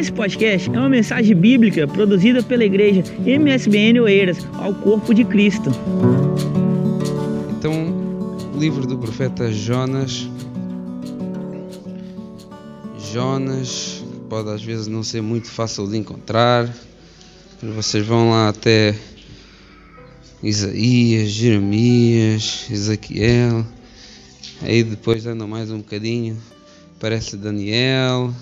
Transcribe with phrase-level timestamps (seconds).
[0.00, 5.70] Esse podcast é uma mensagem bíblica produzida pela igreja MSBN Oeiras ao corpo de Cristo.
[7.50, 10.26] Então, livro do profeta Jonas.
[13.12, 16.74] Jonas, pode às vezes não ser muito fácil de encontrar.
[17.62, 18.96] Vocês vão lá até
[20.42, 23.66] Isaías, Jeremias, Ezequiel.
[24.62, 26.38] Aí depois andam mais um bocadinho,
[26.98, 28.32] parece Daniel.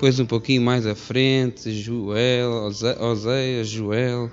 [0.00, 2.70] Depois um pouquinho mais à frente, Joel,
[3.00, 4.30] Oséias, Joel.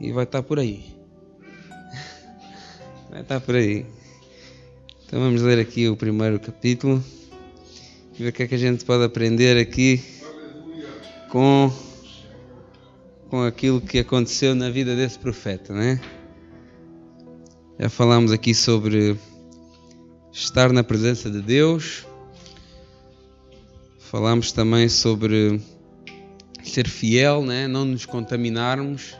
[0.00, 0.84] E vai estar por aí.
[3.08, 3.86] Vai estar por aí.
[5.06, 7.00] Então vamos ler aqui o primeiro capítulo
[8.18, 10.02] e ver o que é que a gente pode aprender aqui
[11.28, 11.72] com
[13.28, 16.00] com aquilo que aconteceu na vida desse profeta, né?
[17.78, 19.16] Já falamos aqui sobre
[20.32, 22.09] estar na presença de Deus.
[24.10, 25.60] Falamos também sobre
[26.64, 27.68] ser fiel, né?
[27.68, 29.14] não nos contaminarmos.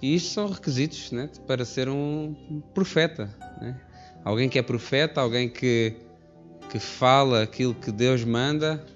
[0.00, 1.28] E isto são requisitos né?
[1.44, 2.32] para ser um
[2.72, 3.28] profeta.
[3.60, 3.76] Né?
[4.24, 5.92] Alguém que é profeta, alguém que,
[6.70, 8.86] que fala aquilo que Deus manda,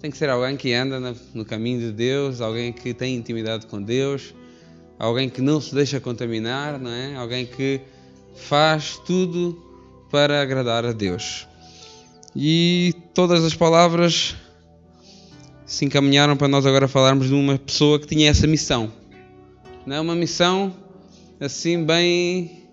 [0.00, 3.80] tem que ser alguém que anda no caminho de Deus, alguém que tem intimidade com
[3.80, 4.34] Deus,
[4.98, 7.14] alguém que não se deixa contaminar, não é?
[7.14, 7.80] Alguém que
[8.34, 9.56] faz tudo
[10.10, 11.46] para agradar a Deus.
[12.34, 14.34] E todas as palavras
[15.68, 18.92] se encaminharam para nós agora falarmos de uma pessoa que tinha essa missão.
[19.86, 20.74] Não é uma missão
[21.38, 22.64] assim bem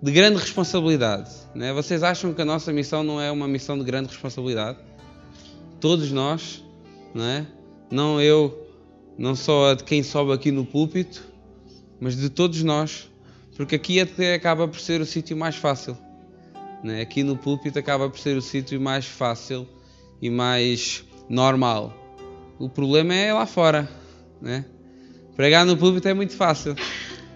[0.00, 1.30] de grande responsabilidade.
[1.56, 1.72] É?
[1.72, 4.78] Vocês acham que a nossa missão não é uma missão de grande responsabilidade?
[5.80, 6.64] todos nós,
[7.14, 7.46] não é?
[7.90, 8.66] Não eu,
[9.16, 11.24] não só de quem sobe aqui no púlpito,
[12.00, 13.10] mas de todos nós,
[13.56, 15.96] porque aqui até acaba por ser o sítio mais fácil.
[16.84, 17.00] é?
[17.00, 19.66] Aqui no púlpito acaba por ser o sítio mais fácil
[20.20, 22.05] e mais normal.
[22.58, 23.88] O problema é lá fora.
[24.40, 24.64] Né?
[25.36, 26.74] Pregar no púlpito é muito fácil.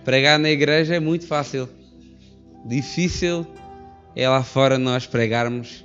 [0.05, 1.69] Pregar na igreja é muito fácil.
[2.65, 3.47] Difícil
[4.17, 5.85] é lá fora nós pregarmos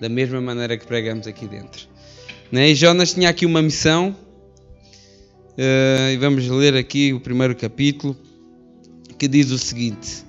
[0.00, 1.86] da mesma maneira que pregamos aqui dentro.
[2.50, 2.70] Né?
[2.70, 4.16] E Jonas tinha aqui uma missão,
[5.52, 8.16] uh, e vamos ler aqui o primeiro capítulo,
[9.16, 10.24] que diz o seguinte: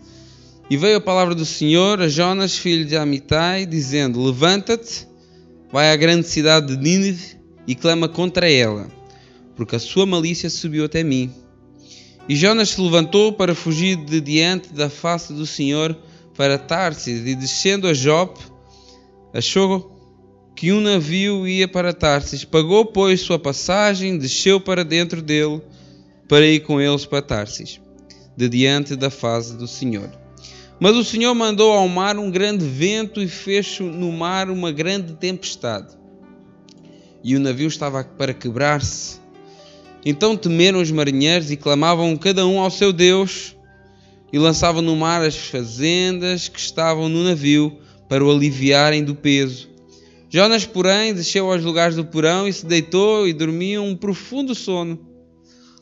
[0.69, 5.07] E veio a palavra do Senhor a Jonas, filho de Amitai, dizendo: Levanta-te,
[5.71, 8.87] vai à grande cidade de Nínive e clama contra ela,
[9.55, 11.31] porque a sua malícia subiu até mim.
[12.27, 15.97] E Jonas se levantou para fugir de diante da face do Senhor
[16.35, 18.39] para Tarsis, e descendo a Jope,
[19.33, 19.91] achou
[20.55, 22.45] que um navio ia para Tarsis.
[22.45, 25.61] Pagou, pois, sua passagem, desceu para dentro dele,
[26.27, 27.79] para ir com eles para Tarsis,
[28.35, 30.09] de diante da face do Senhor.
[30.79, 35.13] Mas o Senhor mandou ao mar um grande vento e fez no mar uma grande
[35.13, 36.02] tempestade.
[37.23, 39.19] E o navio estava para quebrar-se.
[40.05, 43.55] Então temeram os marinheiros e clamavam cada um ao seu Deus
[44.31, 47.77] e lançavam no mar as fazendas que estavam no navio
[48.09, 49.69] para o aliviarem do peso.
[50.29, 54.99] Jonas, porém, desceu aos lugares do porão e se deitou e dormia um profundo sono.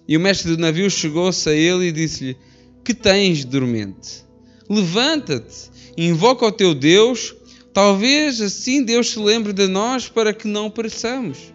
[0.06, 2.36] E o mestre do navio chegou-se a ele e disse-lhe:
[2.84, 4.26] Que tens, dormente?
[4.70, 7.34] Levanta-te, invoca o teu Deus,
[7.74, 11.54] talvez assim Deus se lembre de nós para que não pereçamos.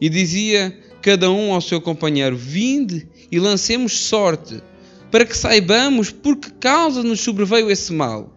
[0.00, 4.62] E dizia cada um ao seu companheiro: Vinde e lancemos sorte,
[5.10, 8.32] para que saibamos por que causa nos sobreveio esse mal.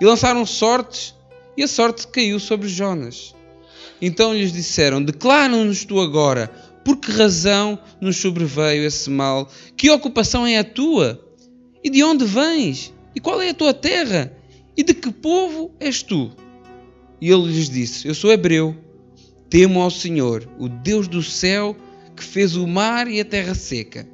[0.00, 1.14] E lançaram sortes
[1.56, 3.34] e a sorte caiu sobre Jonas.
[4.00, 6.48] Então lhes disseram: Declara-nos tu agora,
[6.84, 9.50] por que razão nos sobreveio esse mal?
[9.76, 11.22] Que ocupação é a tua?
[11.84, 12.92] E de onde vens?
[13.14, 14.36] E qual é a tua terra?
[14.76, 16.30] E de que povo és tu?
[17.20, 18.76] E ele lhes disse: Eu sou hebreu,
[19.48, 21.76] temo ao Senhor, o Deus do céu,
[22.16, 24.06] que fez o mar e a terra seca.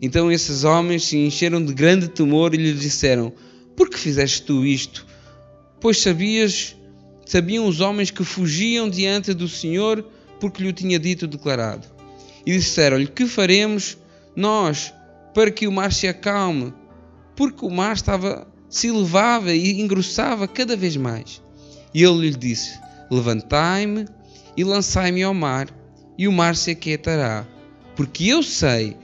[0.00, 3.32] Então esses homens se encheram de grande temor e lhe disseram:
[3.74, 5.06] Por que fizeste tu isto?
[5.80, 6.76] Pois sabias
[7.24, 10.06] sabiam os homens que fugiam diante do Senhor
[10.38, 11.86] porque lhe tinha dito declarado.
[12.44, 13.98] E disseram-lhe: Que faremos
[14.34, 14.92] nós
[15.34, 16.72] para que o mar se acalme?
[17.34, 21.40] Porque o mar estava se elevava e engrossava cada vez mais.
[21.94, 22.78] E ele lhe disse:
[23.10, 24.06] Levantai-me
[24.56, 25.68] e lançai-me ao mar,
[26.18, 27.46] e o mar se aquietará,
[27.94, 28.96] porque eu sei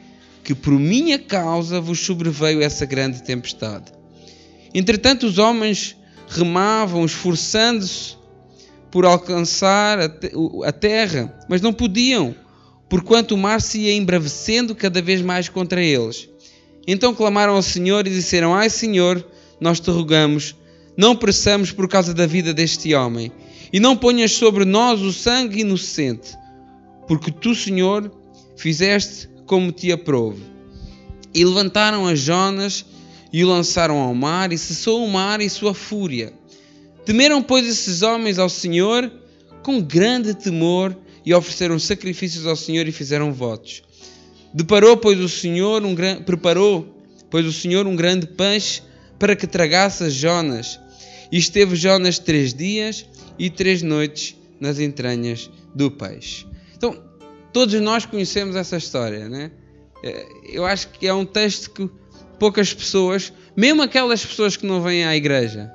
[0.42, 3.92] que por minha causa vos sobreveio essa grande tempestade.
[4.74, 5.96] Entretanto, os homens
[6.28, 8.16] remavam, esforçando-se
[8.90, 9.98] por alcançar
[10.64, 12.34] a terra, mas não podiam,
[12.88, 16.28] porquanto o mar se ia embravecendo cada vez mais contra eles.
[16.86, 19.24] Então clamaram ao Senhor e disseram: Ai Senhor,
[19.62, 20.56] nós te rogamos,
[20.96, 23.30] não pereçamos por causa da vida deste homem,
[23.72, 26.36] e não ponhas sobre nós o sangue inocente,
[27.06, 28.12] porque tu, Senhor,
[28.56, 30.42] fizeste como te aprouve.
[31.32, 32.84] E levantaram a Jonas
[33.32, 36.32] e o lançaram ao mar, e cessou o mar e sua fúria.
[37.06, 39.10] Temeram, pois, esses homens ao Senhor
[39.62, 40.94] com grande temor
[41.24, 43.82] e ofereceram sacrifícios ao Senhor e fizeram votos.
[44.52, 46.20] Deparou, pois, o Senhor um gran...
[46.20, 46.86] preparou,
[47.30, 48.82] pois o Senhor um grande peixe
[49.22, 50.80] para que tragasse Jonas.
[51.30, 53.06] E esteve Jonas três dias
[53.38, 56.44] e três noites nas entranhas do peixe.
[56.76, 57.00] Então,
[57.52, 59.52] todos nós conhecemos essa história, né?
[60.02, 61.88] É, eu acho que é um texto que
[62.36, 65.70] poucas pessoas, mesmo aquelas pessoas que não vêm à igreja,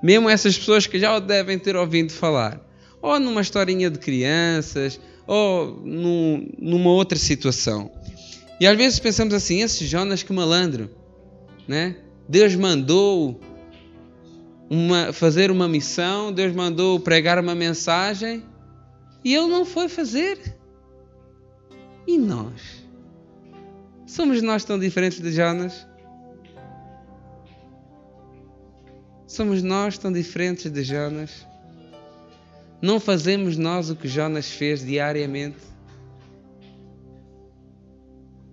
[0.00, 2.64] mesmo essas pessoas que já o devem ter ouvido falar,
[3.02, 7.90] ou numa historinha de crianças, ou num, numa outra situação.
[8.60, 10.88] E às vezes pensamos assim: esse Jonas que malandro,
[11.66, 11.96] né?
[12.28, 13.40] Deus mandou
[14.68, 18.42] uma, fazer uma missão, Deus mandou pregar uma mensagem
[19.24, 20.56] e ele não foi fazer.
[22.06, 22.84] E nós?
[24.06, 25.86] Somos nós tão diferentes de Jonas?
[29.26, 31.46] Somos nós tão diferentes de Jonas?
[32.80, 35.58] Não fazemos nós o que Jonas fez diariamente?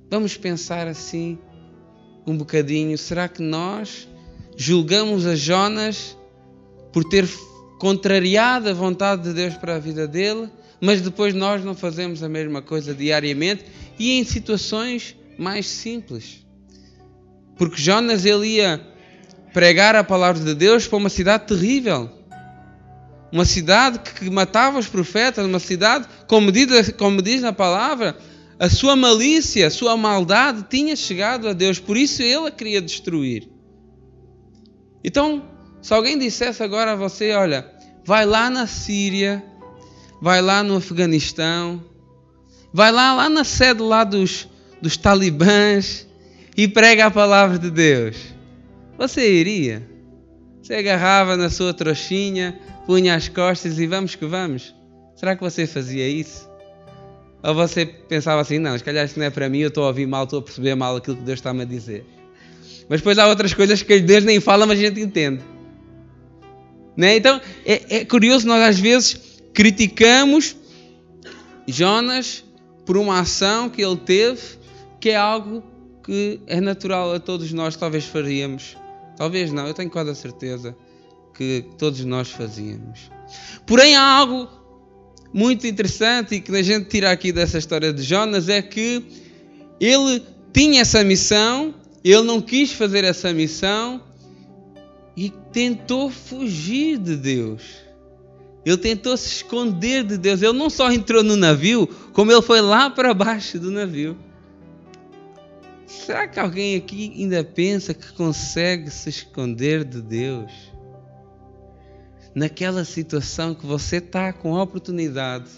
[0.09, 1.37] Vamos pensar assim
[2.25, 2.97] um bocadinho.
[2.97, 4.07] Será que nós
[4.55, 6.17] julgamos a Jonas
[6.91, 7.27] por ter
[7.79, 12.29] contrariado a vontade de Deus para a vida dele, mas depois nós não fazemos a
[12.29, 13.65] mesma coisa diariamente
[13.97, 16.45] e em situações mais simples?
[17.57, 18.81] Porque Jonas ele ia
[19.53, 22.09] pregar a palavra de Deus para uma cidade terrível.
[23.31, 28.17] Uma cidade que matava os profetas, uma cidade, como diz, como diz na palavra,
[28.61, 32.79] a sua malícia, a sua maldade tinha chegado a Deus, por isso ele a queria
[32.79, 33.49] destruir.
[35.03, 35.49] Então,
[35.81, 37.67] se alguém dissesse agora a você, olha,
[38.05, 39.43] vai lá na Síria,
[40.21, 41.83] vai lá no Afeganistão,
[42.71, 44.47] vai lá, lá na sede lá dos,
[44.79, 46.07] dos talibãs
[46.55, 48.15] e prega a palavra de Deus.
[48.95, 49.89] Você iria?
[50.61, 54.75] Você agarrava na sua trouxinha, punha as costas e vamos que vamos?
[55.15, 56.50] Será que você fazia isso?
[57.43, 59.87] Ou você pensava assim, não, se calhar isso não é para mim, eu estou a
[59.87, 62.05] ouvir mal, estou a perceber mal aquilo que Deus está-me a dizer.
[62.87, 65.43] Mas depois há outras coisas que Deus nem fala, mas a gente entende.
[66.95, 67.17] Né?
[67.17, 70.55] Então é, é curioso, nós às vezes criticamos
[71.67, 72.43] Jonas
[72.85, 74.41] por uma ação que ele teve,
[74.99, 75.63] que é algo
[76.03, 78.75] que é natural a todos nós, talvez faríamos
[79.21, 80.75] Talvez não, eu tenho quase a certeza
[81.35, 83.11] que todos nós fazíamos.
[83.67, 84.49] Porém, há algo
[85.33, 89.03] muito interessante e que a gente tira aqui dessa história de Jonas é que
[89.79, 90.23] ele
[90.53, 91.73] tinha essa missão,
[92.03, 94.01] ele não quis fazer essa missão
[95.15, 97.61] e tentou fugir de Deus.
[98.65, 100.41] Ele tentou se esconder de Deus.
[100.41, 104.17] Ele não só entrou no navio, como ele foi lá para baixo do navio.
[105.87, 110.70] Será que alguém aqui ainda pensa que consegue se esconder de Deus?
[112.33, 115.49] Naquela situação que você está com a oportunidade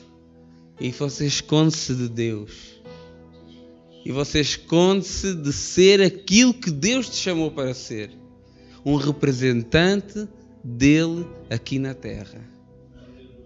[0.80, 2.81] e você esconde-se de Deus.
[4.06, 8.12] E você esconde-se de ser aquilo que Deus te chamou para ser
[8.86, 10.28] um representante
[10.64, 12.42] dele aqui na terra.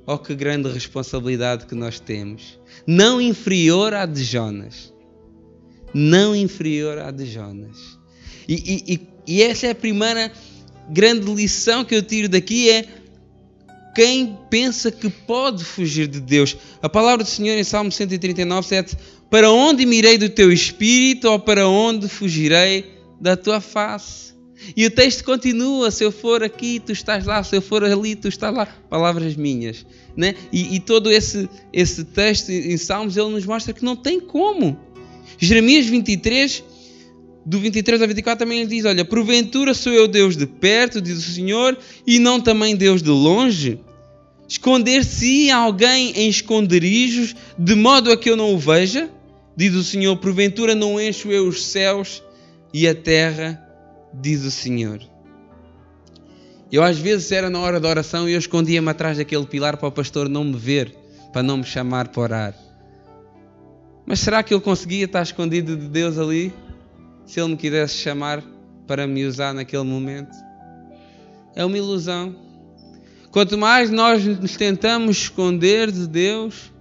[0.06, 2.58] Oh, que grande responsabilidade que nós temos!
[2.88, 4.94] Não inferior à de Jonas
[5.94, 7.98] não inferior à de Jonas.
[8.48, 10.32] E, e, e, essa é a primeira
[10.90, 12.86] grande lição que eu tiro daqui é
[13.98, 16.56] quem pensa que pode fugir de Deus.
[16.84, 18.96] A palavra do Senhor em Salmo 139, 7
[19.28, 22.86] Para onde mirei do teu espírito ou para onde fugirei
[23.20, 24.36] da tua face?
[24.76, 28.16] E o texto continua: se eu for aqui, tu estás lá, se eu for ali,
[28.16, 28.68] tu estás lá.
[28.88, 29.84] Palavras minhas.
[30.16, 30.36] Né?
[30.54, 34.78] E, e todo esse, esse texto em Salmos ele nos mostra que não tem como.
[35.40, 36.64] Jeremias 23,
[37.44, 41.18] do 23 ao 24, também ele diz: Olha, porventura sou eu Deus de perto, diz
[41.18, 41.76] o Senhor,
[42.06, 43.80] e não também Deus de longe?
[44.48, 49.10] Esconder-se alguém em esconderijos, de modo a que eu não o veja?
[49.56, 52.24] Diz o Senhor: Porventura não encho eu os céus
[52.74, 53.62] e a terra,
[54.14, 55.02] diz o Senhor.
[56.72, 59.88] Eu às vezes era na hora da oração e eu escondia-me atrás daquele pilar para
[59.88, 60.96] o pastor não me ver,
[61.34, 62.56] para não me chamar para orar.
[64.06, 66.54] Mas será que eu conseguia estar escondido de Deus ali?
[67.26, 68.42] Se Ele me quisesse chamar
[68.86, 70.34] para me usar naquele momento?
[71.56, 72.47] É uma ilusão.
[73.32, 76.72] Quanto mais nós nos tentamos esconder de Deus,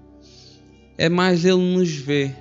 [0.97, 2.35] é mais Ele nos vê,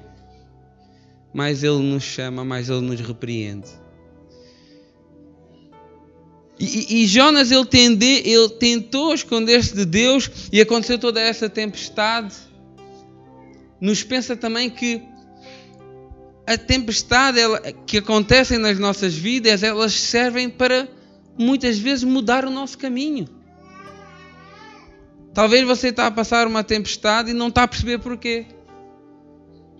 [1.33, 3.69] mais Ele nos chama, mais Ele nos repreende.
[6.57, 12.33] E, e, Jonas ele, tende, ele tentou esconder-se de Deus e aconteceu toda essa tempestade
[13.79, 15.01] nos pensa também que
[16.47, 20.87] a tempestade ela, que acontecem nas nossas vidas, elas servem para
[21.37, 23.27] muitas vezes mudar o nosso caminho.
[25.35, 28.45] Talvez você está a passar uma tempestade e não está a perceber porquê.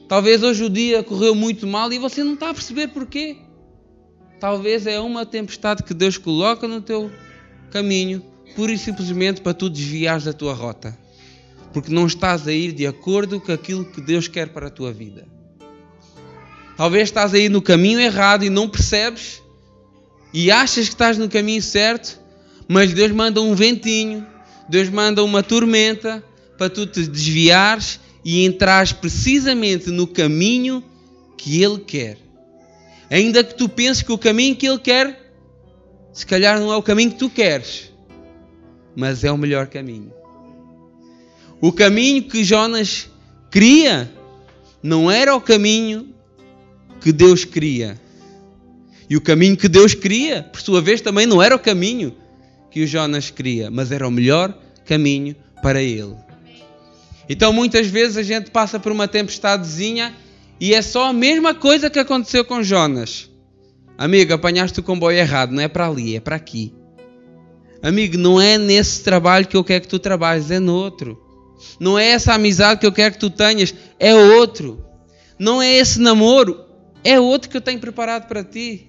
[0.10, 3.38] Talvez hoje o dia correu muito mal e você não está a perceber porquê.
[4.38, 7.10] Talvez é uma tempestade que Deus coloca no teu
[7.72, 8.22] caminho,
[8.54, 10.96] pura e simplesmente para tu desviares da tua rota.
[11.72, 14.92] Porque não estás a ir de acordo com aquilo que Deus quer para a tua
[14.92, 15.26] vida.
[16.76, 19.42] Talvez estás aí no caminho errado e não percebes
[20.34, 22.20] e achas que estás no caminho certo,
[22.68, 24.35] mas Deus manda um ventinho,
[24.68, 26.24] Deus manda uma tormenta
[26.58, 30.84] para tu te desviares e entrares precisamente no caminho
[31.38, 32.18] que Ele quer.
[33.10, 35.32] Ainda que tu penses que o caminho que Ele quer,
[36.12, 37.92] se calhar não é o caminho que tu queres,
[38.96, 40.12] mas é o melhor caminho.
[41.62, 43.10] O caminho que Jonas
[43.52, 44.12] queria
[44.82, 46.14] não era o caminho
[47.00, 48.00] que Deus queria.
[49.08, 52.16] E o caminho que Deus queria, por sua vez, também não era o caminho
[52.76, 54.54] que o Jonas queria, mas era o melhor
[54.84, 56.14] caminho para ele.
[57.30, 60.14] Então muitas vezes a gente passa por uma tempestadezinha
[60.60, 63.32] e é só a mesma coisa que aconteceu com Jonas.
[63.98, 66.74] Amigo, apanhaste o comboio errado, não é para ali, é para aqui.
[67.82, 71.18] Amigo, não é nesse trabalho que eu quero que tu trabalhes, é no outro.
[71.80, 74.86] Não é essa amizade que eu quero que tu tenhas, é outro.
[75.40, 76.60] Não é esse namoro,
[77.06, 78.86] é outro que eu tenho preparado para ti.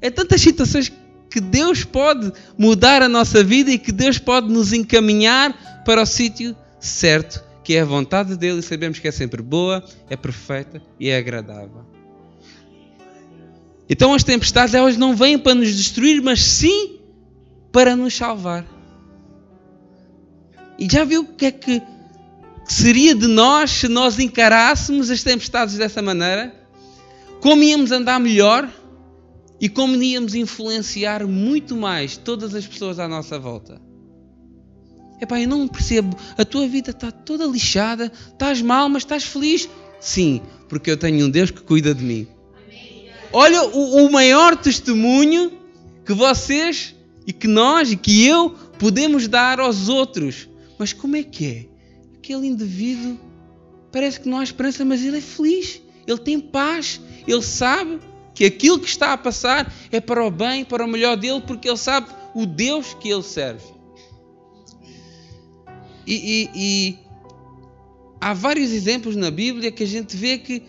[0.00, 0.90] É tantas situações
[1.30, 6.06] que Deus pode mudar a nossa vida e que Deus pode nos encaminhar para o
[6.06, 10.82] sítio certo, que é a vontade dele e sabemos que é sempre boa, é perfeita
[10.98, 11.84] e é agradável.
[13.88, 16.98] Então as tempestades elas não vêm para nos destruir, mas sim
[17.72, 18.64] para nos salvar.
[20.78, 21.82] E já viu o que é que
[22.64, 26.58] seria de nós se nós encarássemos as tempestades dessa maneira?
[27.40, 28.68] como íamos andar melhor
[29.60, 33.80] e como íamos influenciar muito mais todas as pessoas à nossa volta.
[35.20, 39.68] Epá, eu não percebo, a tua vida está toda lixada, estás mal, mas estás feliz.
[40.00, 42.26] Sim, porque eu tenho um Deus que cuida de mim.
[43.32, 45.52] Olha o, o maior testemunho
[46.06, 46.94] que vocês
[47.26, 50.48] e que nós e que eu podemos dar aos outros.
[50.78, 51.66] Mas como é que é?
[52.16, 53.18] Aquele indivíduo
[53.90, 58.00] parece que não há esperança, mas ele é feliz ele tem paz, ele sabe
[58.38, 61.68] que aquilo que está a passar é para o bem, para o melhor dele, porque
[61.68, 63.66] ele sabe o Deus que ele serve.
[66.06, 66.98] E, e, e
[68.20, 70.62] há vários exemplos na Bíblia que a gente vê que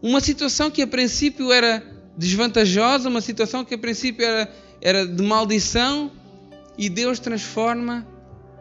[0.00, 1.84] uma situação que a princípio era
[2.16, 6.10] desvantajosa, uma situação que a princípio era, era de maldição,
[6.78, 8.08] e Deus transforma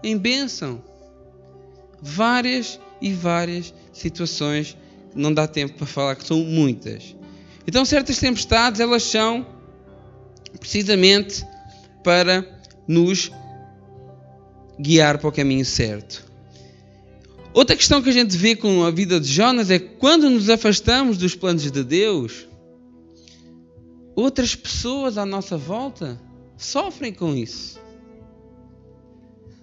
[0.03, 0.83] em bênção.
[2.01, 4.75] Várias e várias situações
[5.15, 7.17] não dá tempo para falar que são muitas.
[7.69, 9.45] Então, certas tempestades, elas são
[10.59, 11.45] precisamente
[12.03, 12.43] para
[12.87, 13.31] nos
[14.81, 16.25] guiar para o caminho certo.
[17.53, 21.15] Outra questão que a gente vê com a vida de Jonas é quando nos afastamos
[21.15, 22.47] dos planos de Deus,
[24.15, 26.19] outras pessoas à nossa volta
[26.57, 27.79] sofrem com isso.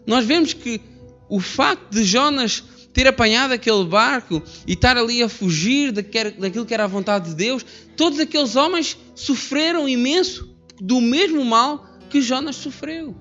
[0.06, 0.80] Nós vemos que
[1.28, 2.62] o facto de Jonas
[2.96, 7.34] ter apanhado aquele barco e estar ali a fugir daquilo que era a vontade de
[7.34, 7.62] Deus,
[7.94, 10.48] todos aqueles homens sofreram imenso
[10.80, 13.14] do mesmo mal que Jonas sofreu.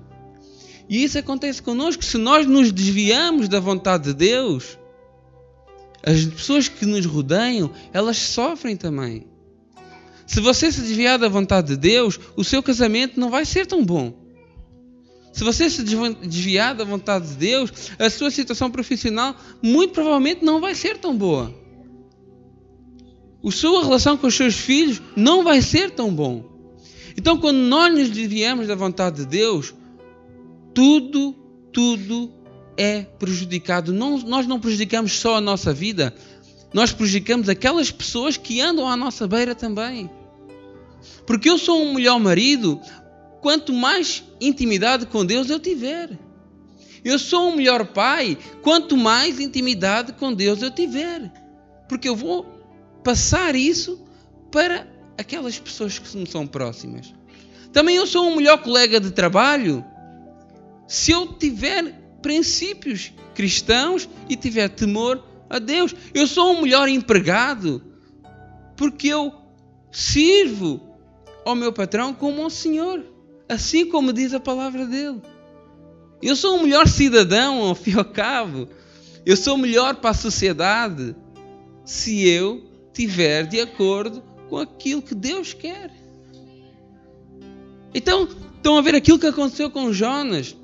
[0.88, 2.02] E isso acontece connosco.
[2.02, 4.78] Se nós nos desviamos da vontade de Deus,
[6.02, 9.26] as pessoas que nos rodeiam, elas sofrem também.
[10.26, 13.84] Se você se desviar da vontade de Deus, o seu casamento não vai ser tão
[13.84, 14.25] bom.
[15.36, 20.62] Se você se desviar da vontade de Deus, a sua situação profissional muito provavelmente não
[20.62, 21.54] vai ser tão boa.
[23.44, 26.42] A sua relação com os seus filhos não vai ser tão bom.
[27.18, 29.74] Então, quando nós nos desviamos da vontade de Deus,
[30.72, 31.34] tudo,
[31.70, 32.32] tudo
[32.74, 33.92] é prejudicado.
[33.92, 36.14] Não, nós não prejudicamos só a nossa vida,
[36.72, 40.08] nós prejudicamos aquelas pessoas que andam à nossa beira também.
[41.26, 42.80] Porque eu sou um melhor marido,
[43.46, 46.18] quanto mais intimidade com Deus eu tiver.
[47.04, 51.30] Eu sou um melhor pai quanto mais intimidade com Deus eu tiver.
[51.88, 52.42] Porque eu vou
[53.04, 54.04] passar isso
[54.50, 57.14] para aquelas pessoas que me são próximas.
[57.72, 59.84] Também eu sou um melhor colega de trabalho
[60.88, 61.84] se eu tiver
[62.20, 65.94] princípios cristãos e tiver temor a Deus.
[66.12, 67.80] Eu sou um melhor empregado
[68.76, 69.32] porque eu
[69.92, 70.80] sirvo
[71.44, 73.14] ao meu patrão como ao Senhor
[73.48, 75.20] assim como diz a palavra dele.
[76.22, 78.68] Eu sou um melhor cidadão, ao fim e ao cabo,
[79.24, 81.14] Eu sou melhor para a sociedade
[81.84, 85.90] se eu tiver de acordo com aquilo que Deus quer.
[87.92, 90.56] Então, estão a ver aquilo que aconteceu com Jonas.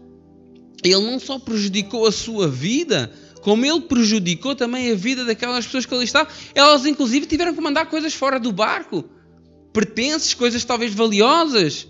[0.83, 3.12] Ele não só prejudicou a sua vida,
[3.43, 6.33] como ele prejudicou também a vida daquelas pessoas que ali estavam.
[6.55, 9.05] Elas, inclusive, tiveram que mandar coisas fora do barco,
[9.73, 11.89] pertences, coisas talvez valiosas.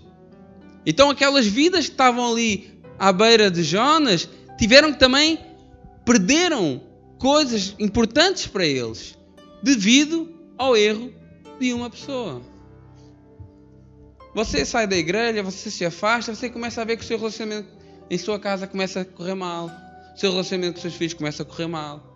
[0.85, 5.39] Então, aquelas vidas que estavam ali à beira de Jonas tiveram que também
[6.05, 6.81] perderam
[7.19, 9.17] coisas importantes para eles
[9.61, 11.11] devido ao erro
[11.59, 12.41] de uma pessoa.
[14.35, 17.69] Você sai da igreja, você se afasta, você começa a ver que o seu relacionamento
[18.09, 19.71] em sua casa começa a correr mal,
[20.15, 22.13] o seu relacionamento com seus filhos começa a correr mal.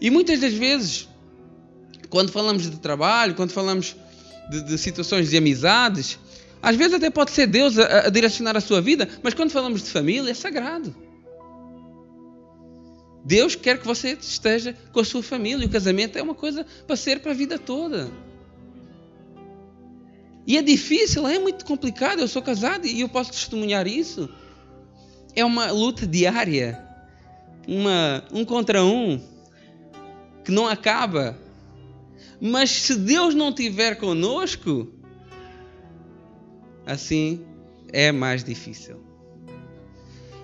[0.00, 1.08] E muitas das vezes,
[2.10, 3.96] quando falamos de trabalho, quando falamos
[4.50, 6.18] de, de situações de amizades,
[6.62, 9.82] às vezes até pode ser Deus a, a direcionar a sua vida, mas quando falamos
[9.82, 10.94] de família, é sagrado.
[13.24, 15.66] Deus quer que você esteja com a sua família.
[15.66, 18.10] O casamento é uma coisa para ser para a vida toda.
[20.46, 22.20] E é difícil, é muito complicado.
[22.20, 24.28] Eu sou casado e eu posso testemunhar isso.
[25.34, 26.82] É uma luta diária,
[27.66, 29.18] uma um contra um,
[30.44, 31.38] que não acaba.
[32.46, 34.88] Mas se Deus não estiver conosco,
[36.86, 37.44] assim
[37.92, 39.00] é mais difícil.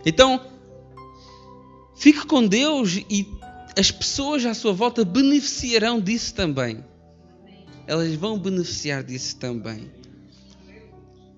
[0.05, 0.41] Então,
[2.01, 3.29] Fique com Deus e
[3.79, 6.83] as pessoas à sua volta beneficiarão disso também.
[7.87, 9.91] Elas vão beneficiar disso também.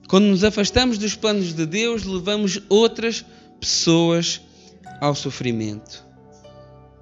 [0.07, 3.25] Quando nos afastamos dos planos de Deus, levamos outras
[3.59, 4.41] pessoas
[5.01, 6.07] ao sofrimento.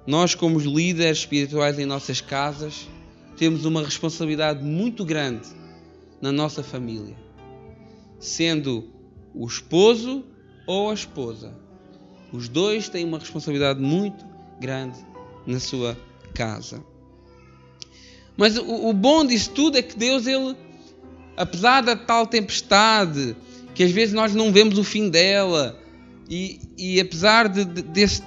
[0.07, 2.87] Nós, como líderes espirituais em nossas casas,
[3.37, 5.47] temos uma responsabilidade muito grande
[6.21, 7.15] na nossa família,
[8.19, 8.89] sendo
[9.33, 10.23] o esposo
[10.67, 11.61] ou a esposa
[12.31, 14.25] os dois têm uma responsabilidade muito
[14.59, 14.97] grande
[15.45, 15.97] na sua
[16.33, 16.83] casa.
[18.37, 20.55] Mas o, o bom disso tudo é que Deus, ele,
[21.35, 23.35] apesar da tal tempestade,
[23.75, 25.77] que às vezes nós não vemos o fim dela,
[26.29, 28.23] e, e apesar de, de, desse,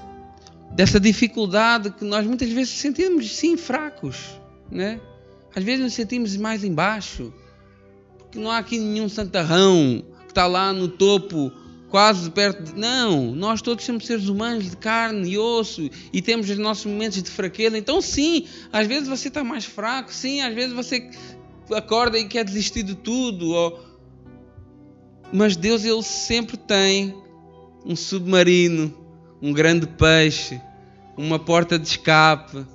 [0.72, 4.38] dessa dificuldade que nós muitas vezes sentimos sim fracos,
[4.74, 5.00] né?
[5.54, 7.32] às vezes nos sentimos mais embaixo,
[8.18, 11.52] porque não há aqui nenhum santarrão que está lá no topo
[11.88, 12.78] quase perto de.
[12.78, 17.22] Não, nós todos somos seres humanos de carne e osso e temos os nossos momentos
[17.22, 17.78] de fraqueza.
[17.78, 21.08] Então, sim, às vezes você está mais fraco, sim, às vezes você
[21.72, 23.50] acorda e quer desistir de tudo.
[23.50, 23.80] Ou...
[25.32, 27.14] Mas Deus, Ele sempre tem
[27.86, 28.92] um submarino,
[29.40, 30.60] um grande peixe,
[31.16, 32.66] uma porta de escape.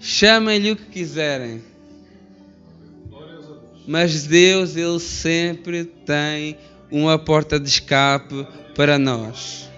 [0.00, 1.62] Chamem-lhe o que quiserem.
[3.86, 6.56] Mas Deus, Ele sempre tem
[6.90, 9.68] uma porta de escape para nós.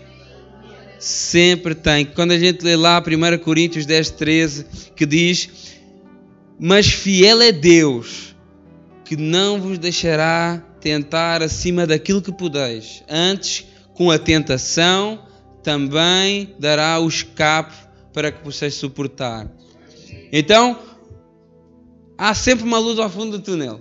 [0.99, 2.07] Sempre tem.
[2.07, 5.77] Quando a gente lê lá 1 Coríntios 10, 13, que diz:
[6.57, 8.37] Mas fiel é Deus,
[9.05, 13.03] que não vos deixará tentar acima daquilo que podeis.
[13.09, 15.27] Antes, com a tentação,
[15.65, 17.75] também dará o escape
[18.13, 19.51] para que possais suportar.
[20.33, 20.79] Então,
[22.17, 23.81] há sempre uma luz ao fundo do túnel.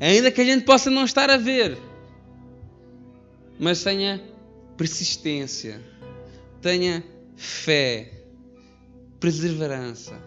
[0.00, 1.78] Ainda que a gente possa não estar a ver
[3.58, 4.20] mas tenha
[4.76, 5.80] persistência,
[6.60, 7.04] tenha
[7.36, 8.10] fé,
[9.20, 10.20] perseverança.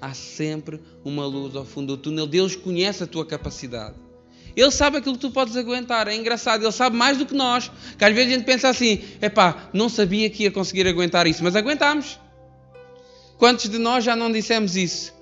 [0.00, 2.26] Há sempre uma luz ao fundo do túnel.
[2.26, 3.96] Deus conhece a tua capacidade.
[4.56, 6.08] Ele sabe aquilo que tu podes aguentar.
[6.08, 7.70] É engraçado, ele sabe mais do que nós.
[7.98, 11.44] Que às vezes a gente pensa assim: epá, não sabia que ia conseguir aguentar isso,
[11.44, 12.18] mas aguentamos.
[13.40, 15.14] Quantos de nós já não dissemos isso?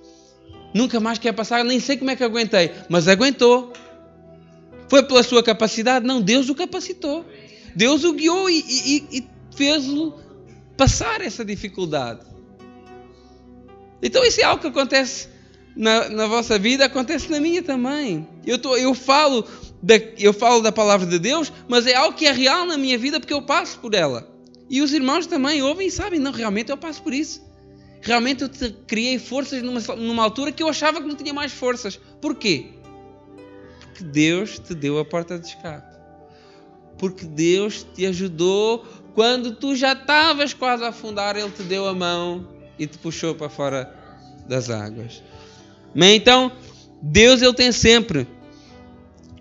[0.75, 3.73] Nunca mais quer passar, nem sei como é que aguentei, mas aguentou.
[4.89, 6.05] Foi pela sua capacidade?
[6.05, 7.25] Não, Deus o capacitou.
[7.77, 10.19] Deus o guiou e, e, e fez-o
[10.77, 12.27] passar essa dificuldade.
[14.03, 15.29] Então isso é algo que acontece
[15.77, 18.27] na, na vossa vida, acontece na minha também.
[18.45, 19.45] Eu, tô, eu, falo
[19.81, 22.99] da, eu falo da palavra de Deus, mas é algo que é real na minha
[22.99, 24.29] vida porque eu passo por ela.
[24.69, 27.47] E os irmãos também ouvem e sabem, não, realmente eu passo por isso.
[28.01, 31.53] Realmente eu te criei forças numa, numa altura que eu achava que não tinha mais
[31.53, 31.99] forças.
[32.21, 32.67] Porquê?
[33.81, 35.97] Porque Deus te deu a porta de escape.
[36.97, 38.85] Porque Deus te ajudou
[39.15, 43.35] quando tu já estavas quase a afundar, Ele te deu a mão e te puxou
[43.35, 43.93] para fora
[44.49, 45.23] das águas.
[45.95, 46.53] Mas então,
[47.03, 48.27] Deus ele tem sempre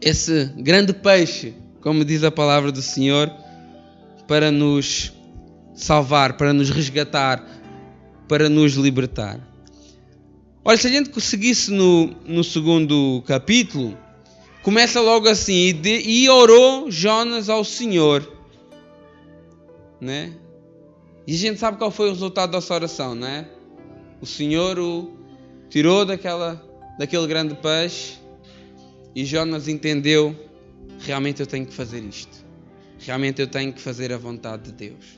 [0.01, 3.31] esse grande peixe, como diz a palavra do Senhor,
[4.27, 5.13] para nos
[5.73, 7.43] salvar, para nos resgatar,
[8.27, 9.39] para nos libertar.
[10.63, 13.97] Olha, se a gente seguisse no, no segundo capítulo,
[14.67, 18.29] Começa logo assim: e, de, e orou Jonas ao Senhor,
[20.01, 20.33] né?
[21.25, 23.49] E a gente sabe qual foi o resultado dessa oração, não é?
[24.19, 25.09] O Senhor o
[25.69, 26.61] tirou daquela,
[26.99, 28.17] daquele grande peixe
[29.15, 30.35] e Jonas entendeu:
[30.99, 32.45] realmente eu tenho que fazer isto.
[32.99, 35.17] Realmente eu tenho que fazer a vontade de Deus.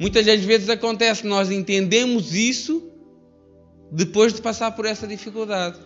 [0.00, 2.82] Muitas das vezes acontece nós entendemos isso
[3.92, 5.78] depois de passar por essa dificuldade.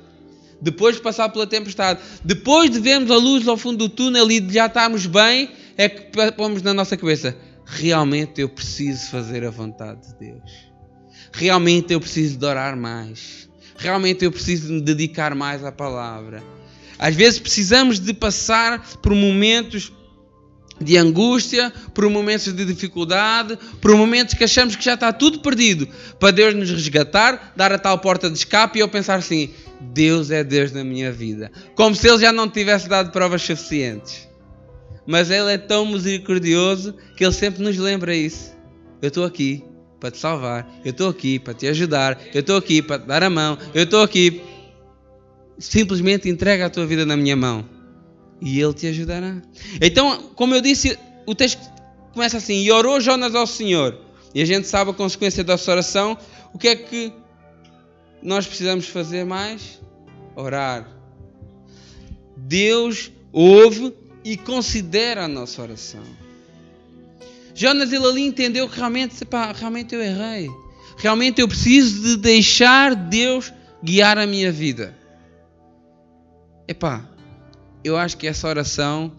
[0.61, 4.39] Depois de passar pela tempestade, depois de vermos a luz ao fundo do túnel e
[4.39, 9.51] de já estarmos bem, é que pomos na nossa cabeça: realmente eu preciso fazer a
[9.51, 10.53] vontade de Deus.
[11.33, 13.49] Realmente eu preciso de orar mais.
[13.77, 16.41] Realmente eu preciso me dedicar mais à palavra.
[16.97, 19.93] Às vezes precisamos de passar por momentos
[20.81, 25.89] de angústia, por momentos de dificuldade, por momentos que achamos que já está tudo perdido,
[26.19, 30.31] para Deus nos resgatar, dar a tal porta de escape e eu pensar assim: Deus
[30.31, 31.51] é Deus na minha vida.
[31.75, 34.29] Como se Ele já não tivesse dado provas suficientes.
[35.07, 38.53] Mas Ele é tão misericordioso que Ele sempre nos lembra isso.
[39.03, 39.63] Eu estou aqui
[40.01, 43.23] para te salvar, eu estou aqui para te ajudar, eu estou aqui para te dar
[43.23, 44.43] a mão, eu estou aqui.
[45.59, 47.74] Simplesmente entrega a tua vida na minha mão
[48.45, 49.41] e Ele te ajudará.
[49.81, 51.59] Então, como eu disse, o texto
[52.13, 53.99] começa assim: E orou Jonas ao Senhor.
[54.35, 56.19] E a gente sabe a consequência da sua oração.
[56.53, 57.13] O que é que
[58.23, 59.81] nós precisamos fazer mais?
[60.37, 60.87] Orar.
[62.37, 66.03] Deus ouve e considera a nossa oração.
[67.55, 70.49] Jonas ele ali entendeu que realmente, pá, realmente eu errei.
[70.99, 73.53] Realmente eu preciso de deixar Deus
[73.83, 74.97] guiar a minha vida.
[76.67, 77.09] Epá,
[77.85, 79.13] eu acho que essa oração,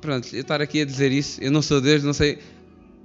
[0.00, 2.38] pronto, eu estar aqui a dizer isso, eu não sou Deus, não sei,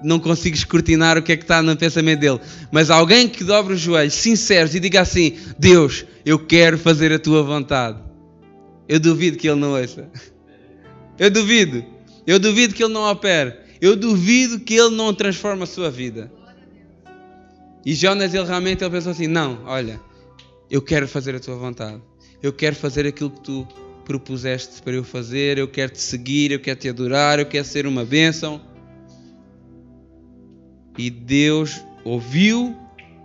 [0.01, 2.39] não consigo escrutinar o que é que está no pensamento dele,
[2.71, 7.19] mas alguém que dobre os joelhos, sinceros, e diga assim: Deus, eu quero fazer a
[7.19, 7.99] tua vontade.
[8.87, 10.09] Eu duvido que ele não ouça.
[11.17, 11.85] Eu duvido.
[12.25, 13.53] Eu duvido que ele não opere.
[13.79, 16.31] Eu duvido que ele não transforme a sua vida.
[17.85, 20.01] E Jonas, ele realmente ele pensou assim: Não, olha,
[20.69, 22.01] eu quero fazer a tua vontade.
[22.41, 23.67] Eu quero fazer aquilo que tu
[24.03, 27.87] propuseste para eu fazer, eu quero te seguir, eu quero te adorar, eu quero ser
[27.87, 28.61] uma bênção.
[30.97, 32.77] E Deus ouviu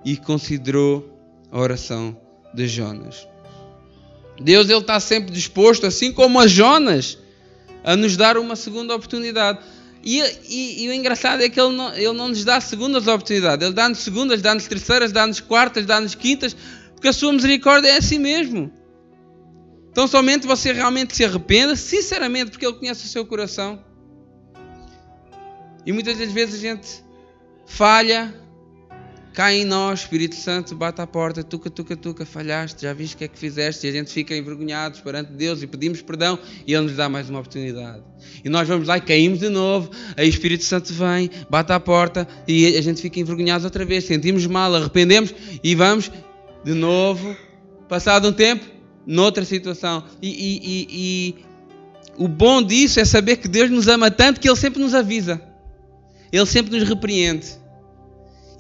[0.05, 1.19] e considerou
[1.51, 2.17] a oração
[2.55, 3.27] de Jonas.
[4.41, 7.19] Deus ele está sempre disposto, assim como a Jonas,
[7.83, 9.59] a nos dar uma segunda oportunidade.
[10.03, 13.67] E, e, e, o engraçado é que ele não, ele não nos dá segundas oportunidades,
[13.67, 16.57] ele dá-nos segundas, dá-nos terceiras, dá-nos quartas, dá-nos quintas,
[16.95, 18.71] porque a sua misericórdia é assim mesmo.
[19.99, 23.81] Então somente você realmente se arrependa, sinceramente, porque Ele conhece o seu coração.
[25.85, 27.03] E muitas das vezes a gente
[27.67, 28.33] falha,
[29.35, 33.19] cai em nós, Espírito Santo bate à porta, tuca, tuca, tuca, falhaste, já viste o
[33.19, 36.75] que é que fizeste, e a gente fica envergonhados perante Deus e pedimos perdão e
[36.75, 38.05] Ele nos dá mais uma oportunidade.
[38.45, 41.81] E nós vamos lá e caímos de novo, aí o Espírito Santo vem, bate à
[41.81, 46.09] porta e a gente fica envergonhado outra vez, sentimos mal, arrependemos e vamos
[46.63, 47.37] de novo,
[47.89, 48.78] passado um tempo,
[49.09, 50.05] noutra situação.
[50.21, 51.35] E, e, e, e,
[52.19, 55.41] o bom disso é saber que Deus nos ama tanto que Ele sempre nos avisa,
[56.31, 57.47] Ele sempre nos repreende.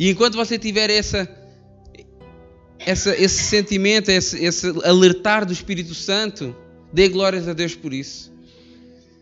[0.00, 1.28] E enquanto você tiver essa,
[2.78, 6.56] essa esse sentimento, esse, esse alertar do Espírito Santo,
[6.92, 8.32] dê glórias a Deus por isso.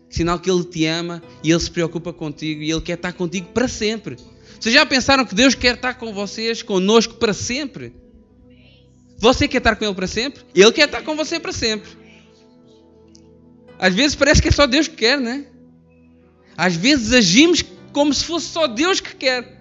[0.09, 3.49] Sinal que Ele te ama e Ele se preocupa contigo e Ele quer estar contigo
[3.53, 4.15] para sempre.
[4.57, 7.93] Vocês já pensaram que Deus quer estar com vocês, conosco para sempre?
[9.17, 10.43] Você quer estar com Ele para sempre?
[10.53, 11.89] Ele quer estar com você para sempre.
[13.79, 15.45] Às vezes parece que é só Deus que quer, né?
[16.55, 19.57] Às vezes agimos como se fosse só Deus que quer.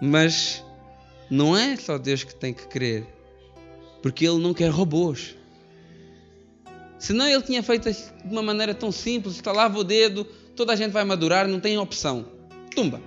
[0.00, 0.62] Mas
[1.30, 3.06] não é só Deus que tem que querer.
[4.02, 5.36] Porque Ele não quer robôs.
[6.98, 10.24] Senão Ele tinha feito de uma maneira tão simples: estalava o dedo,
[10.56, 12.26] toda a gente vai madurar, não tem opção.
[12.74, 13.00] Tumba.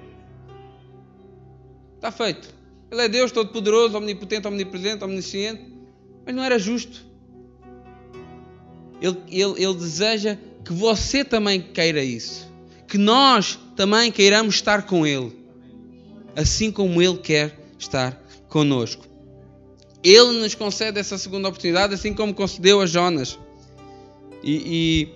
[1.95, 2.53] Está feito.
[2.91, 5.73] Ele é Deus Todo-Poderoso, Omnipotente, Omnipresente, Omnisciente.
[6.25, 7.05] Mas não era justo.
[9.01, 12.49] Ele, ele, ele deseja que você também queira isso.
[12.87, 15.35] Que nós também queiramos estar com Ele.
[16.35, 18.19] Assim como Ele quer estar
[18.49, 19.05] conosco.
[20.03, 23.39] Ele nos concede essa segunda oportunidade, assim como concedeu a Jonas.
[24.43, 25.09] E,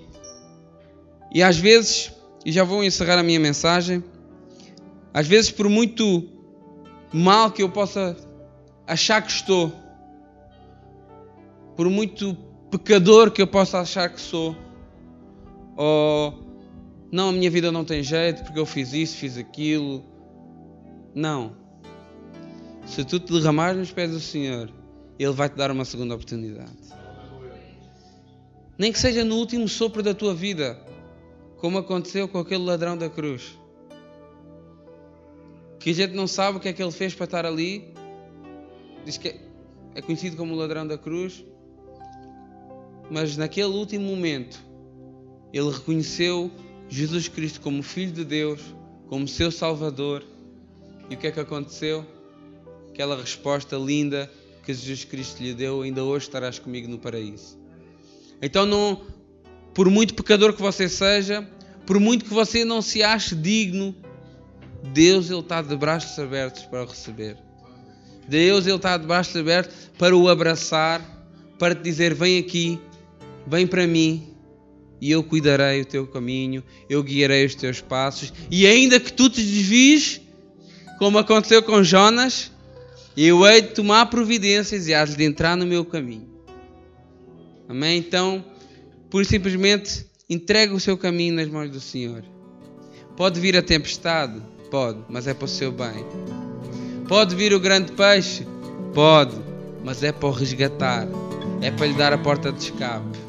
[1.32, 2.12] e, e às vezes,
[2.44, 4.04] e já vou encerrar a minha mensagem,
[5.14, 6.28] às vezes por muito
[7.14, 8.16] mal que eu possa
[8.88, 9.72] achar que estou,
[11.76, 12.36] por muito
[12.70, 14.56] pecador que eu possa achar que sou,
[15.76, 16.50] ou
[17.12, 20.04] não, a minha vida não tem jeito porque eu fiz isso, fiz aquilo.
[21.16, 21.56] Não.
[22.86, 24.72] Se tu te derramares nos pés do Senhor,
[25.18, 26.78] Ele vai te dar uma segunda oportunidade.
[28.78, 30.80] Nem que seja no último sopro da tua vida,
[31.58, 33.59] como aconteceu com aquele ladrão da cruz.
[35.80, 37.94] Que a gente não sabe o que é que ele fez para estar ali.
[39.06, 39.40] Diz que
[39.96, 41.44] é conhecido como o ladrão da cruz.
[43.10, 44.60] Mas naquele último momento,
[45.54, 46.52] ele reconheceu
[46.90, 48.62] Jesus Cristo como Filho de Deus,
[49.08, 50.24] como seu Salvador.
[51.10, 52.06] E o que é que aconteceu?
[52.90, 54.30] Aquela resposta linda
[54.64, 57.58] que Jesus Cristo lhe deu: ainda hoje estarás comigo no paraíso.
[58.42, 59.02] Então, não,
[59.74, 61.48] por muito pecador que você seja,
[61.86, 63.96] por muito que você não se ache digno,
[64.84, 67.38] Deus ele está de braços abertos para o receber.
[68.28, 71.02] Deus ele está de braços abertos para o abraçar,
[71.58, 72.80] para te dizer: vem aqui,
[73.46, 74.34] vem para mim,
[75.02, 79.30] e eu cuidarei o teu caminho, eu guiarei os teus passos, e ainda que tu
[79.30, 80.22] te desvies,
[80.98, 82.52] como aconteceu com Jonas,
[83.18, 86.30] eu hei de tomar providências e hás de entrar no meu caminho.
[87.68, 87.98] Amém?
[87.98, 88.44] Então,
[89.10, 92.24] por simplesmente entregue o seu caminho nas mãos do Senhor.
[93.18, 94.42] Pode vir a tempestade?
[94.70, 96.06] Pode, mas é para o seu bem.
[97.08, 98.48] Pode vir o grande peixe?
[98.94, 99.36] Pode,
[99.84, 101.08] mas é para o resgatar.
[101.62, 103.20] É para lhe dar a porta de escape.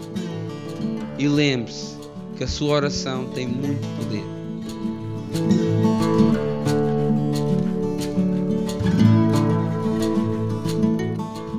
[1.19, 1.97] E lembre-se
[2.37, 6.00] que a sua oração tem muito poder.